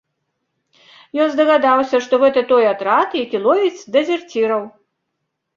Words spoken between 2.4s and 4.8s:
той атрад, які ловіць дэзерціраў.